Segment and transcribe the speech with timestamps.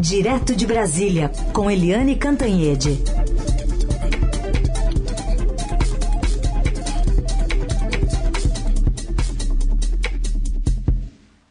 [0.00, 3.02] Direto de Brasília, com Eliane Cantanhede.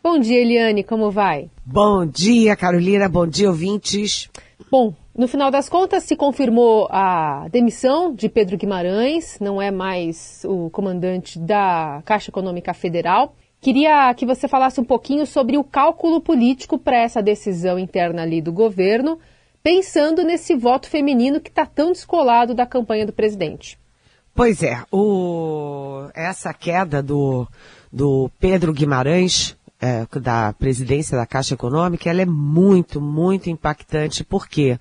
[0.01, 1.49] Bom dia, Eliane, como vai?
[1.65, 4.29] Bom dia, Carolina, bom dia, ouvintes.
[4.71, 10.45] Bom, no final das contas, se confirmou a demissão de Pedro Guimarães, não é mais
[10.45, 13.35] o comandante da Caixa Econômica Federal.
[13.59, 18.41] Queria que você falasse um pouquinho sobre o cálculo político para essa decisão interna ali
[18.41, 19.19] do governo,
[19.63, 23.77] pensando nesse voto feminino que está tão descolado da campanha do presidente.
[24.33, 26.07] Pois é, o...
[26.13, 27.47] essa queda do,
[27.91, 34.23] do Pedro Guimarães, é, da presidência da Caixa Econômica, ela é muito, muito impactante.
[34.23, 34.77] Por quê?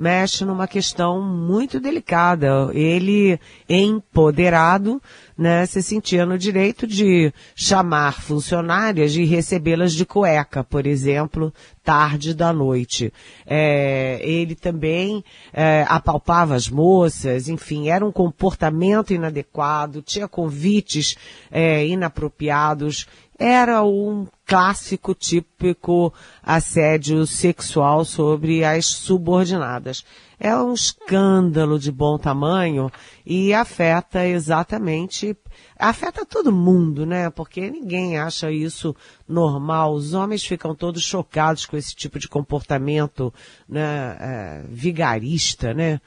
[0.00, 2.70] Mexe numa questão muito delicada.
[2.72, 5.00] Ele, empoderado,
[5.36, 11.52] né, se sentia no direito de chamar funcionárias e recebê-las de cueca, por exemplo,
[11.84, 13.12] tarde da noite.
[13.46, 21.14] É, ele também é, apalpava as moças, enfim, era um comportamento inadequado, tinha convites
[21.50, 23.06] é, inapropriados
[23.40, 26.12] era um clássico típico
[26.42, 30.04] assédio sexual sobre as subordinadas.
[30.40, 32.90] É um escândalo de bom tamanho
[33.24, 35.36] e afeta exatamente,
[35.78, 37.30] afeta todo mundo, né?
[37.30, 38.92] Porque ninguém acha isso
[39.28, 39.94] normal.
[39.94, 43.32] Os homens ficam todos chocados com esse tipo de comportamento,
[43.68, 44.16] né?
[44.18, 46.00] É, vigarista, né?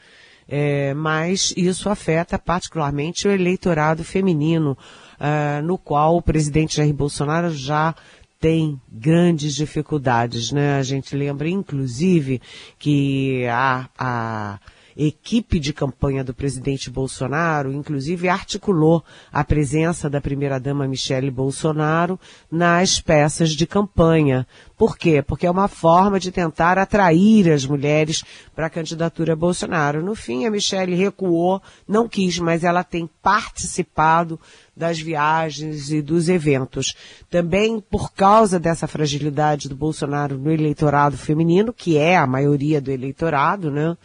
[0.46, 4.78] É, mas isso afeta particularmente o eleitorado feminino
[5.14, 7.96] uh, no qual o presidente Jair Bolsonaro já
[8.44, 10.78] tem grandes dificuldades, né?
[10.78, 12.42] A gente lembra, inclusive,
[12.78, 14.60] que a, a
[14.98, 22.20] equipe de campanha do presidente Bolsonaro, inclusive, articulou a presença da primeira-dama Michele Bolsonaro
[22.52, 24.48] nas peças de campanha.
[24.78, 25.22] Por quê?
[25.22, 28.24] Porque é uma forma de tentar atrair as mulheres
[28.56, 30.04] para a candidatura Bolsonaro.
[30.04, 34.40] No fim, a Michele recuou, não quis, mas ela tem participado
[34.76, 36.96] das viagens e dos eventos.
[37.30, 42.92] Também por causa dessa fragilidade do Bolsonaro no eleitorado feminino, que é a maioria do
[42.92, 43.96] eleitorado, né?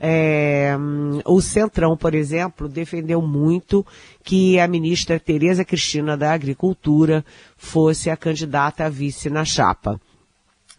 [0.00, 0.76] É,
[1.24, 3.84] o Centrão, por exemplo, defendeu muito
[4.22, 7.24] que a ministra Tereza Cristina da Agricultura
[7.56, 10.00] fosse a candidata a vice na chapa.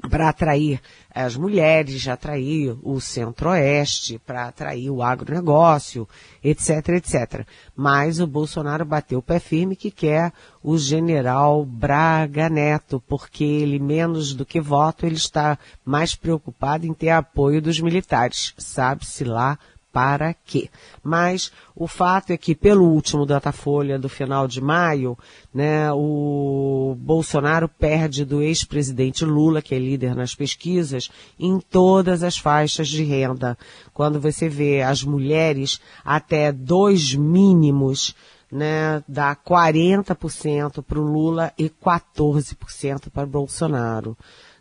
[0.09, 0.80] Para atrair
[1.14, 6.08] as mulheres, atrair o centro-oeste, para atrair o agronegócio,
[6.44, 7.46] etc, etc.
[7.75, 10.31] Mas o Bolsonaro bateu o pé firme que quer
[10.64, 16.94] o general Braga Neto, porque ele, menos do que voto, ele está mais preocupado em
[16.94, 18.53] ter apoio dos militares.
[18.58, 19.58] Sabe-se lá
[19.92, 20.70] para quê.
[21.04, 25.18] Mas o fato é que, pelo último Datafolha do final de maio,
[25.54, 32.38] né, o Bolsonaro perde do ex-presidente Lula, que é líder nas pesquisas, em todas as
[32.38, 33.58] faixas de renda.
[33.94, 38.16] Quando você vê as mulheres até dois mínimos,
[38.52, 44.18] né, dá 40% para o Lula e 14% para o Bolsonaro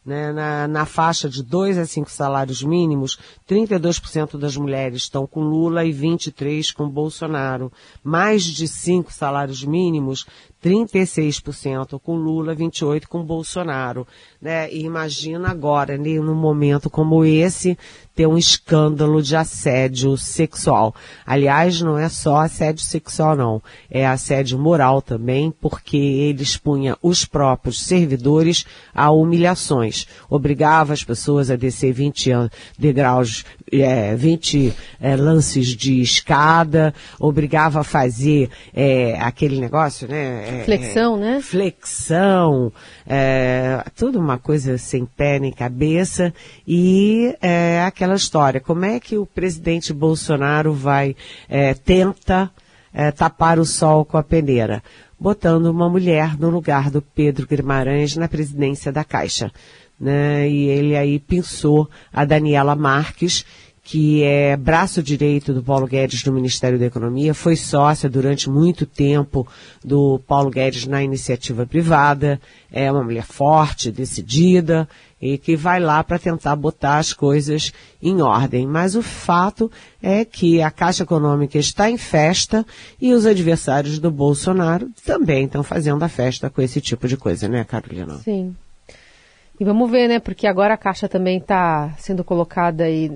[0.09, 5.43] né, na, na faixa de 2 a 5 salários mínimos, 32% das mulheres estão com
[5.43, 7.71] Lula e 23% com Bolsonaro.
[8.03, 10.25] Mais de 5 salários mínimos,
[10.63, 14.07] 36% com Lula, 28% com Bolsonaro.
[14.41, 14.71] Né?
[14.73, 17.79] E imagina agora, né, num momento como esse,
[18.15, 20.93] ter um escândalo de assédio sexual.
[21.25, 23.63] Aliás, não é só assédio sexual, não.
[23.89, 30.09] É assédio moral também, porque ele expunha os próprios servidores a humilhações.
[30.29, 32.31] Obrigava as pessoas a descer 20
[32.77, 40.48] degraus, é, 20 é, lances de escada, obrigava a fazer é, aquele negócio, né?
[40.49, 41.41] É, flexão, é, né?
[41.43, 42.73] Flexão,
[43.07, 46.33] é, tudo uma coisa sem pé nem cabeça
[46.67, 48.61] e é, aquela história.
[48.61, 51.15] Como é que o presidente Bolsonaro vai
[51.49, 52.51] é, tenta
[52.93, 54.83] é, tapar o sol com a peneira?
[55.21, 59.53] Botando uma mulher no lugar do Pedro Guimarães na presidência da Caixa.
[60.01, 60.49] Né?
[60.49, 63.45] E ele aí pensou a Daniela Marques,
[63.91, 68.85] que é braço direito do Paulo Guedes no Ministério da Economia, foi sócia durante muito
[68.85, 69.49] tempo
[69.83, 72.39] do Paulo Guedes na iniciativa privada,
[72.71, 74.87] é uma mulher forte, decidida
[75.19, 78.67] e que vai lá para tentar botar as coisas em ordem.
[78.67, 82.67] Mas o fato é que a Caixa Econômica está em festa
[83.01, 87.49] e os adversários do Bolsonaro também estão fazendo a festa com esse tipo de coisa,
[87.49, 88.19] né, Carolina?
[88.19, 88.55] Sim.
[89.59, 90.19] E vamos ver, né?
[90.19, 93.11] Porque agora a Caixa também está sendo colocada aí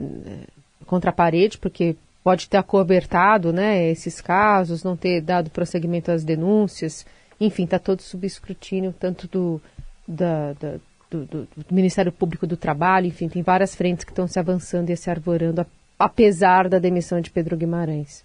[0.92, 6.22] contra a parede, porque pode ter acobertado né, esses casos, não ter dado prosseguimento às
[6.22, 7.06] denúncias.
[7.40, 9.58] Enfim, está todo sob escrutínio, tanto do,
[10.06, 10.74] da, da,
[11.10, 14.90] do, do, do, Ministério Público do Trabalho, enfim, tem várias frentes que estão se avançando
[14.90, 15.64] e se arvorando,
[15.98, 18.22] apesar da demissão de Pedro Guimarães.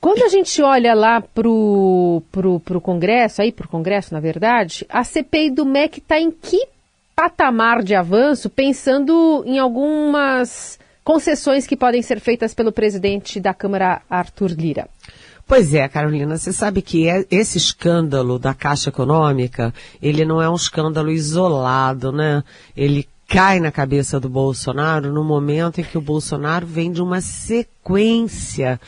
[0.00, 4.20] Quando a gente olha lá para o pro, pro Congresso, aí para o Congresso, na
[4.20, 6.66] verdade, a CPI do MEC está em que
[7.14, 10.80] patamar de avanço, pensando em algumas
[11.10, 14.88] concessões que podem ser feitas pelo presidente da Câmara, Arthur Lira?
[15.44, 20.48] Pois é, Carolina, você sabe que é, esse escândalo da Caixa Econômica, ele não é
[20.48, 22.44] um escândalo isolado, né?
[22.76, 27.20] Ele cai na cabeça do Bolsonaro no momento em que o Bolsonaro vem de uma
[27.20, 28.80] sequência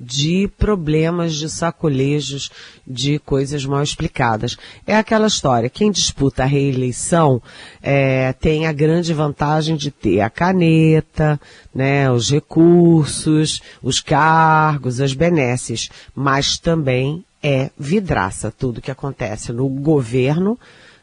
[0.00, 2.50] de problemas, de sacolejos,
[2.86, 4.56] de coisas mal explicadas.
[4.86, 7.42] É aquela história, quem disputa a reeleição
[7.82, 11.38] é, tem a grande vantagem de ter a caneta,
[11.74, 19.68] né, os recursos, os cargos, as benesses, mas também é vidraça tudo que acontece no
[19.68, 20.58] governo,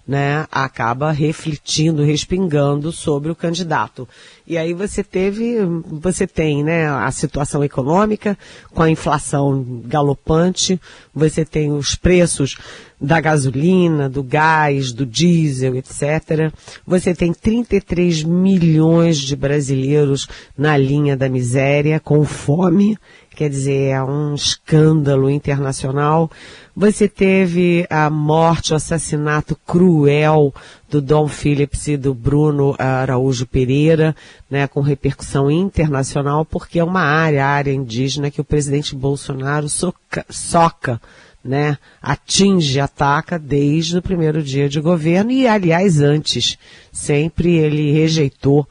[0.07, 4.07] né, acaba refletindo, respingando sobre o candidato.
[4.45, 8.37] E aí você teve, você tem, né, a situação econômica
[8.73, 10.79] com a inflação galopante,
[11.13, 12.57] você tem os preços
[12.99, 16.51] da gasolina, do gás, do diesel, etc.
[16.85, 20.27] Você tem 33 milhões de brasileiros
[20.57, 22.97] na linha da miséria, com fome,
[23.37, 26.29] quer dizer, é um escândalo internacional.
[26.75, 30.51] Você teve a morte, o assassinato cruel
[30.89, 34.15] do Dom Phillips e do Bruno Araújo Pereira,
[34.49, 39.69] né, com repercussão internacional, porque é uma área, a área indígena, que o presidente Bolsonaro
[39.69, 40.99] soca, soca
[41.43, 46.57] né, atinge, ataca desde o primeiro dia de governo e, aliás, antes,
[46.91, 48.67] sempre ele rejeitou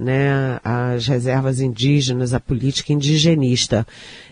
[0.00, 3.86] né, as reservas indígenas, a política indigenista.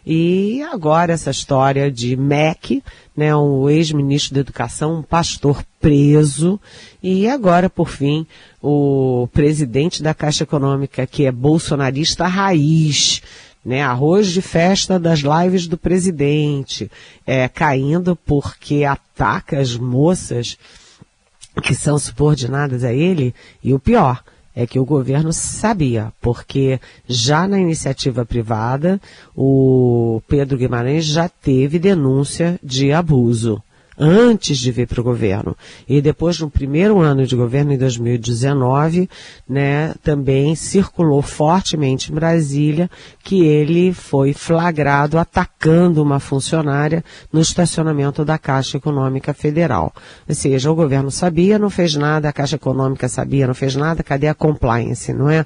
[0.04, 2.82] E agora essa história de MEC,
[3.14, 6.58] né, um ex-ministro da Educação, um pastor preso,
[7.02, 8.26] e agora, por fim,
[8.62, 13.20] o presidente da Caixa Econômica, que é bolsonarista raiz,
[13.62, 16.90] né, arroz de festa das lives do presidente,
[17.26, 20.56] é, caindo porque ataca as moças
[21.62, 24.22] que são subordinadas a ele, e o pior,
[24.58, 29.00] é que o governo sabia, porque já na iniciativa privada,
[29.32, 33.62] o Pedro Guimarães já teve denúncia de abuso
[33.98, 35.56] antes de vir para o governo.
[35.88, 39.08] E depois, no primeiro ano de governo, em 2019,
[39.48, 42.88] né, também circulou fortemente em Brasília
[43.24, 49.92] que ele foi flagrado atacando uma funcionária no estacionamento da Caixa Econômica Federal.
[50.28, 54.02] Ou seja, o governo sabia, não fez nada, a Caixa Econômica sabia, não fez nada,
[54.02, 55.44] cadê a compliance, não é?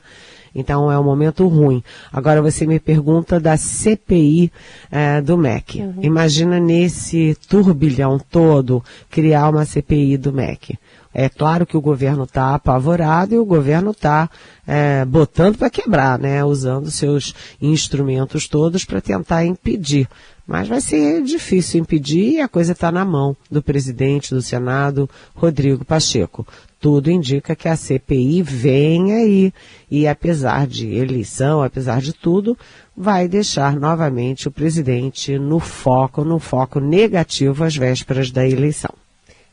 [0.55, 1.83] Então é um momento ruim.
[2.13, 4.53] Agora você me pergunta da CPI
[4.91, 5.81] é, do MEC.
[5.81, 5.95] Uhum.
[6.03, 10.79] Imagina nesse turbilhão todo criar uma CPI do MEC.
[11.15, 14.31] É claro que o governo está apavorado e o governo está
[14.67, 16.43] é, botando para quebrar, né?
[16.43, 20.09] Usando seus instrumentos todos para tentar impedir.
[20.47, 25.09] Mas vai ser difícil impedir e a coisa está na mão do presidente do Senado,
[25.35, 26.47] Rodrigo Pacheco
[26.83, 29.53] tudo indica que a CPI vem aí
[29.89, 32.59] e apesar de eleição, apesar de tudo,
[32.95, 38.93] vai deixar novamente o presidente no foco, no foco negativo às vésperas da eleição.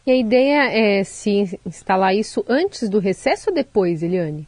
[0.07, 4.47] E a ideia é se instalar isso antes do recesso ou depois, Eliane?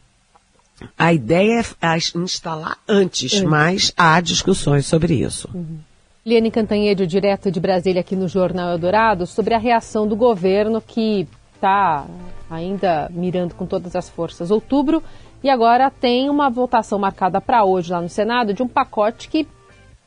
[0.97, 3.43] A ideia é instalar antes, antes.
[3.43, 5.47] mas há discussões sobre isso.
[5.53, 5.77] Uhum.
[6.23, 11.27] Eliane Cantanhede, direto de Brasília aqui no Jornal Eldorado, sobre a reação do governo que
[11.55, 12.05] está
[12.49, 15.01] ainda mirando com todas as forças outubro
[15.43, 19.47] e agora tem uma votação marcada para hoje lá no Senado de um pacote que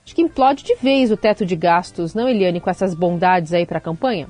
[0.05, 3.79] que implode de vez o teto de gastos, não, Eliane, com essas bondades aí para
[3.79, 4.29] a campanha?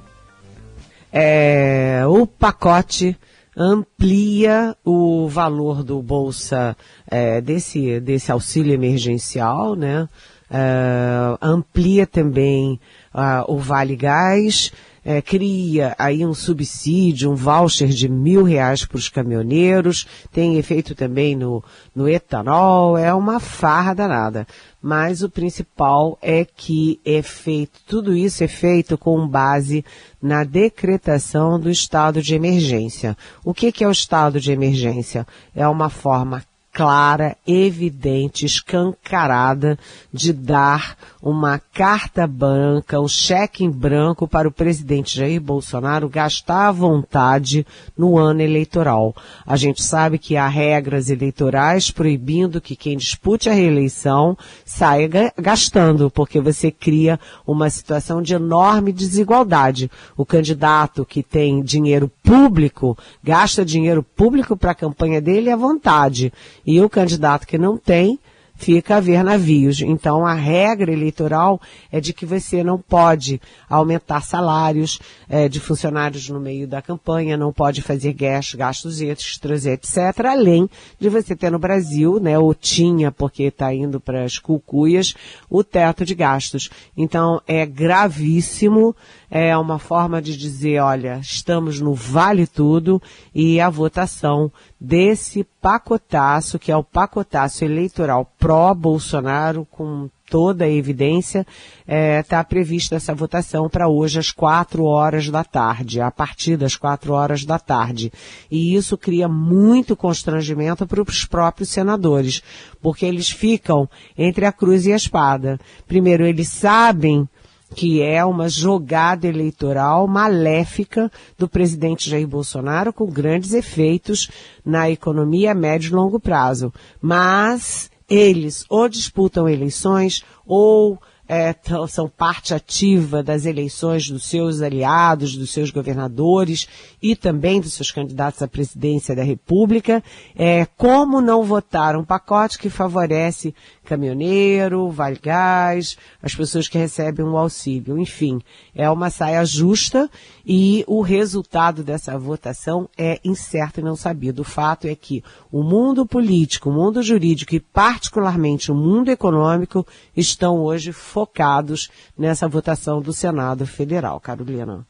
[1.12, 3.18] É, o pacote
[3.56, 6.76] amplia o valor do bolsa
[7.10, 10.08] é, desse desse auxílio emergencial, né?
[10.56, 12.78] É, amplia também
[13.12, 14.70] uh, o Vale Gás,
[15.04, 20.94] é, cria aí um subsídio, um voucher de mil reais para os caminhoneiros, tem efeito
[20.94, 24.46] também no, no etanol, é uma farra danada.
[24.80, 29.84] Mas o principal é que é feito, tudo isso é feito com base
[30.22, 33.16] na decretação do estado de emergência.
[33.44, 35.26] O que, que é o estado de emergência?
[35.52, 39.78] É uma forma clara, evidente, escancarada
[40.12, 46.66] de dar uma carta branca, um cheque em branco para o presidente Jair Bolsonaro gastar
[46.66, 47.64] à vontade
[47.96, 49.14] no ano eleitoral.
[49.46, 55.08] A gente sabe que há regras eleitorais proibindo que quem dispute a reeleição saia
[55.40, 59.88] gastando, porque você cria uma situação de enorme desigualdade.
[60.16, 66.32] O candidato que tem dinheiro público gasta dinheiro público para a campanha dele à vontade.
[66.66, 68.18] E o candidato que não tem,
[68.56, 69.80] fica a ver navios.
[69.80, 76.28] Então, a regra eleitoral é de que você não pode aumentar salários é, de funcionários
[76.28, 79.98] no meio da campanha, não pode fazer gastos, gastos extras, etc.
[80.30, 80.68] Além
[80.98, 85.14] de você ter no Brasil, né, ou tinha, porque está indo para as cucuias,
[85.50, 86.70] o teto de gastos.
[86.96, 88.94] Então, é gravíssimo
[89.36, 93.02] é uma forma de dizer, olha, estamos no vale tudo
[93.34, 94.48] e a votação
[94.80, 101.40] desse pacotaço, que é o pacotaço eleitoral pró-Bolsonaro, com toda a evidência,
[101.80, 106.56] está é, tá prevista essa votação para hoje às quatro horas da tarde, a partir
[106.56, 108.12] das quatro horas da tarde.
[108.48, 112.40] E isso cria muito constrangimento para os próprios senadores,
[112.80, 115.58] porque eles ficam entre a cruz e a espada.
[115.88, 117.28] Primeiro, eles sabem
[117.74, 124.30] que é uma jogada eleitoral maléfica do presidente Jair Bolsonaro com grandes efeitos
[124.64, 126.72] na economia a médio e longo prazo.
[127.00, 131.54] Mas eles ou disputam eleições ou é,
[131.88, 136.68] são parte ativa das eleições dos seus aliados, dos seus governadores
[137.02, 140.02] e também dos seus candidatos à presidência da República.
[140.36, 143.54] É, como não votar um pacote que favorece
[143.84, 148.40] caminhoneiro, vale gás, as pessoas que recebem um auxílio, enfim,
[148.74, 150.10] é uma saia justa
[150.44, 154.40] e o resultado dessa votação é incerto e não sabido.
[154.40, 159.86] O fato é que o mundo político, o mundo jurídico e particularmente o mundo econômico
[160.16, 164.18] estão hoje focados nessa votação do Senado Federal.
[164.18, 164.84] Carolina.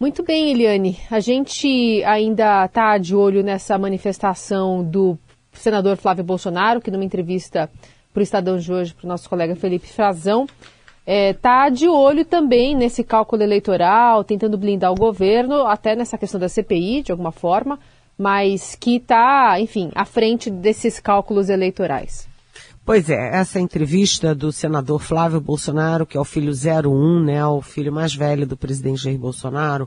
[0.00, 0.98] Muito bem, Eliane.
[1.08, 5.16] A gente ainda está de olho nessa manifestação do
[5.52, 7.70] senador Flávio Bolsonaro, que numa entrevista
[8.12, 10.44] para o Estadão de hoje, para o nosso colega Felipe Frazão,
[11.06, 16.40] está é, de olho também nesse cálculo eleitoral, tentando blindar o governo, até nessa questão
[16.40, 17.78] da CPI, de alguma forma,
[18.16, 22.28] mas que está, enfim, à frente desses cálculos eleitorais.
[22.88, 27.60] Pois é, essa entrevista do senador Flávio Bolsonaro, que é o filho 01, né, o
[27.60, 29.86] filho mais velho do presidente Jair Bolsonaro,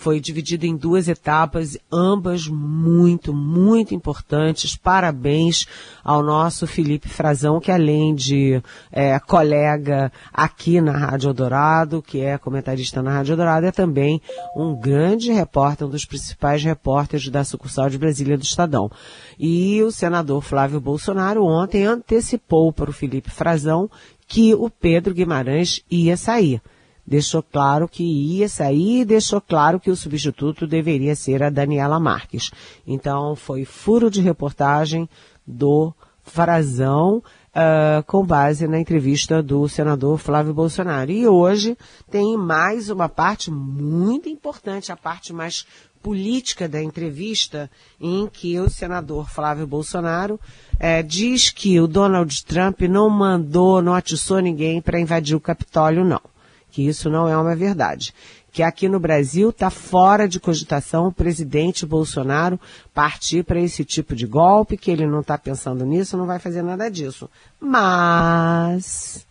[0.00, 4.74] foi dividido em duas etapas, ambas muito, muito importantes.
[4.74, 5.66] Parabéns
[6.02, 12.38] ao nosso Felipe Frazão, que além de é, colega aqui na Rádio Eldorado, que é
[12.38, 14.22] comentarista na Rádio Eldorado, é também
[14.56, 18.90] um grande repórter, um dos principais repórteres da sucursal de Brasília do Estadão.
[19.38, 23.90] E o senador Flávio Bolsonaro ontem antecipou para o Felipe Frazão
[24.26, 26.62] que o Pedro Guimarães ia sair
[27.10, 31.98] deixou claro que ia sair e deixou claro que o substituto deveria ser a Daniela
[31.98, 32.52] Marques.
[32.86, 35.08] Então foi furo de reportagem
[35.44, 41.10] do Frazão uh, com base na entrevista do senador Flávio Bolsonaro.
[41.10, 41.76] E hoje
[42.08, 45.66] tem mais uma parte muito importante, a parte mais
[46.00, 47.68] política da entrevista,
[48.00, 50.40] em que o senador Flávio Bolsonaro
[50.78, 56.02] eh, diz que o Donald Trump não mandou, não atiçou ninguém para invadir o Capitólio,
[56.02, 56.29] não
[56.70, 58.14] que isso não é uma verdade.
[58.52, 62.58] Que aqui no Brasil está fora de cogitação o presidente Bolsonaro
[62.94, 66.62] partir para esse tipo de golpe, que ele não está pensando nisso, não vai fazer
[66.62, 67.28] nada disso.
[67.60, 69.26] Mas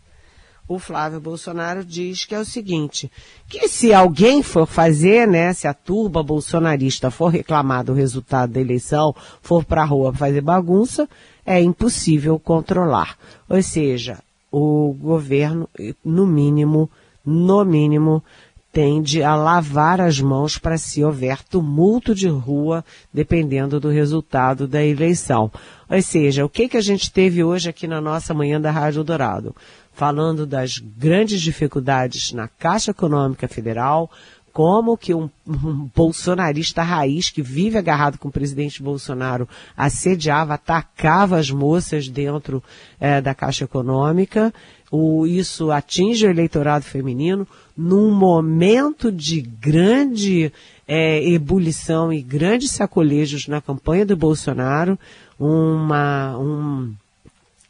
[0.69, 3.12] o Flávio Bolsonaro diz que é o seguinte,
[3.48, 8.62] que se alguém for fazer, né, se a turba bolsonarista for reclamar do resultado da
[8.62, 11.10] eleição, for para a rua fazer bagunça,
[11.43, 13.17] é impossível controlar.
[13.50, 14.19] Ou seja,
[14.51, 15.67] o governo,
[16.05, 16.88] no mínimo,
[17.29, 18.24] no mínimo,
[18.71, 22.83] tende a lavar as mãos para se houver tumulto de rua,
[23.13, 25.51] dependendo do resultado da eleição.
[25.89, 29.03] Ou seja, o que, que a gente teve hoje aqui na nossa manhã da Rádio
[29.03, 29.55] Dourado?
[29.91, 34.09] Falando das grandes dificuldades na Caixa Econômica Federal,
[34.51, 41.38] como que um, um, bolsonarista raiz que vive agarrado com o presidente Bolsonaro assediava, atacava
[41.38, 42.63] as moças dentro
[43.00, 44.53] é, da Caixa Econômica
[44.91, 50.51] o, isso atinge o eleitorado feminino num momento de grande
[50.88, 54.98] é, ebulição e grandes sacolejos na campanha do Bolsonaro,
[55.39, 56.94] uma, um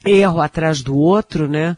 [0.05, 1.77] erro atrás do outro, né?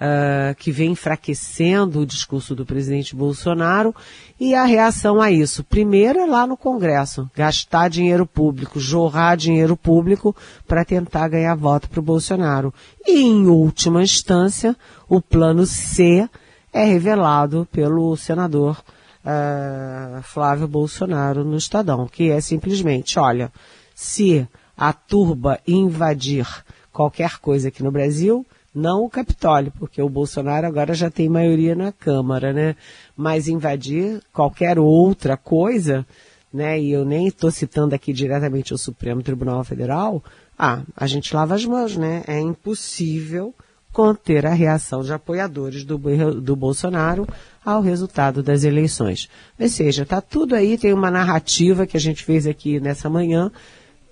[0.00, 3.94] Uh, que vem enfraquecendo o discurso do presidente Bolsonaro
[4.38, 5.62] e a reação a isso.
[5.62, 10.34] Primeiro é lá no Congresso, gastar dinheiro público, jorrar dinheiro público
[10.66, 12.72] para tentar ganhar voto para o Bolsonaro.
[13.06, 14.74] E, em última instância,
[15.08, 16.28] o plano C
[16.72, 18.82] é revelado pelo senador
[19.24, 23.52] uh, Flávio Bolsonaro no Estadão, que é simplesmente, olha,
[23.94, 26.46] se a turba invadir
[26.92, 31.74] qualquer coisa aqui no Brasil, não o Capitólio, porque o Bolsonaro agora já tem maioria
[31.74, 32.76] na Câmara, né?
[33.16, 36.06] Mas invadir qualquer outra coisa,
[36.52, 36.80] né?
[36.80, 40.22] E eu nem estou citando aqui diretamente o Supremo Tribunal Federal,
[40.62, 42.22] ah, a gente lava as mãos, né?
[42.26, 43.54] É impossível
[43.92, 45.98] conter a reação de apoiadores do,
[46.40, 47.26] do Bolsonaro
[47.64, 49.28] ao resultado das eleições.
[49.58, 53.50] Ou seja, está tudo aí, tem uma narrativa que a gente fez aqui nessa manhã,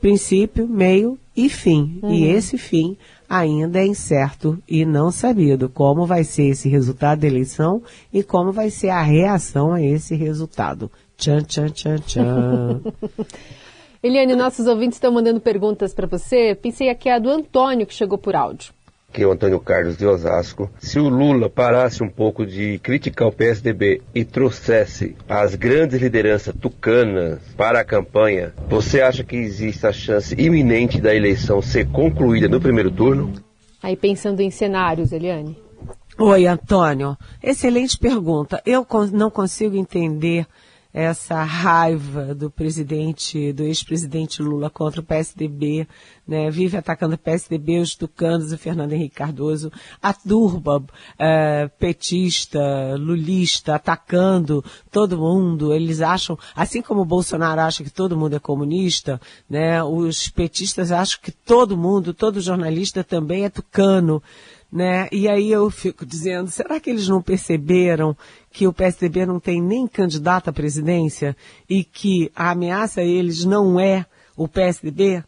[0.00, 2.00] princípio, meio e fim.
[2.02, 2.12] Uhum.
[2.12, 2.96] E esse fim
[3.28, 7.82] ainda é incerto e não sabido como vai ser esse resultado da eleição
[8.12, 10.90] e como vai ser a reação a esse resultado.
[11.16, 12.80] Tchan, tchan, tchan, tchan.
[14.02, 16.54] Eliane, nossos ouvintes estão mandando perguntas para você.
[16.54, 18.72] Pensei aqui a do Antônio, que chegou por áudio
[19.12, 23.28] que é o Antônio Carlos de Osasco, se o Lula parasse um pouco de criticar
[23.28, 29.86] o PSDB e trouxesse as grandes lideranças tucanas para a campanha, você acha que existe
[29.86, 33.32] a chance iminente da eleição ser concluída no primeiro turno?
[33.82, 35.56] Aí pensando em cenários, Eliane.
[36.18, 37.16] Oi, Antônio.
[37.42, 38.60] Excelente pergunta.
[38.66, 40.46] Eu não consigo entender
[40.92, 45.86] essa raiva do presidente, do ex-presidente Lula contra o PSDB,
[46.26, 46.50] né?
[46.50, 49.70] Vive atacando o PSDB, os tucanos, o Fernando Henrique Cardoso,
[50.02, 50.82] a turba
[51.18, 55.74] é, petista, lulista, atacando todo mundo.
[55.74, 59.82] Eles acham, assim como o Bolsonaro acha que todo mundo é comunista, né?
[59.82, 64.22] Os petistas acham que todo mundo, todo jornalista também é tucano
[64.70, 65.08] né?
[65.10, 68.16] E aí eu fico dizendo, será que eles não perceberam
[68.50, 71.36] que o PSDB não tem nem candidato à presidência
[71.68, 74.04] e que a ameaça a eles não é
[74.36, 75.24] o PSDB?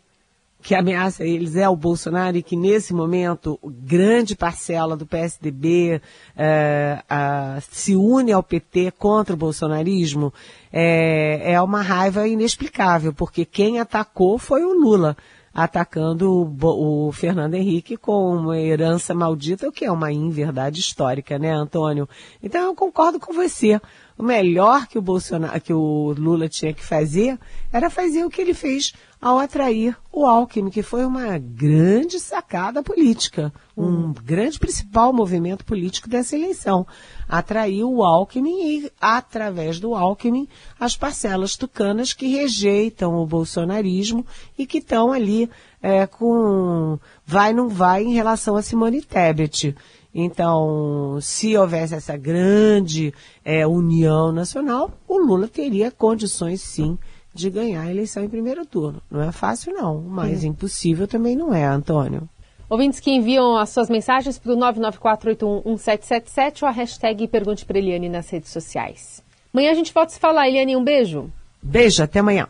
[0.62, 5.06] Que a ameaça a eles é o Bolsonaro e que nesse momento grande parcela do
[5.06, 6.02] PSDB
[6.37, 10.35] é, a, se une ao PT contra o bolsonarismo?
[10.70, 15.16] É, é uma raiva inexplicável, porque quem atacou foi o Lula
[15.52, 21.38] atacando o, o, Fernando Henrique com uma herança maldita, o que é uma inverdade histórica,
[21.38, 22.09] né, Antônio?
[22.42, 23.80] Então eu concordo com você.
[24.20, 27.38] O melhor que o Bolsonaro, que o Lula tinha que fazer
[27.72, 32.82] era fazer o que ele fez ao atrair o Alckmin, que foi uma grande sacada
[32.82, 34.14] política, um uhum.
[34.22, 36.87] grande principal movimento político dessa eleição.
[37.26, 40.46] Atraiu o Alckmin e, através do Alckmin,
[40.78, 44.26] as parcelas tucanas que rejeitam o bolsonarismo
[44.59, 45.48] e que estão ali
[45.83, 49.74] é, com vai não vai em relação a Simone Tebet.
[50.14, 56.99] Então, se houvesse essa grande é, união nacional, o Lula teria condições sim
[57.33, 59.01] de ganhar a eleição em primeiro turno.
[59.11, 62.29] Não é fácil, não, mas impossível também não é, Antônio.
[62.68, 68.09] Ouvintes que enviam as suas mensagens para o 994811777 ou a hashtag Pergunte para Eliane
[68.09, 69.25] nas redes sociais.
[69.53, 70.49] Amanhã a gente volta se falar.
[70.49, 71.31] Eliane, um beijo.
[71.61, 72.49] Beijo, até amanhã.